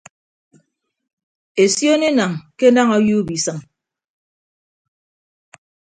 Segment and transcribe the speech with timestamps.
[1.63, 3.59] Esion enañ ke enañ ọyuup isịm.